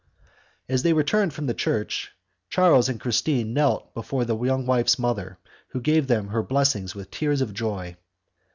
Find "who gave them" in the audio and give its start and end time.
5.73-6.29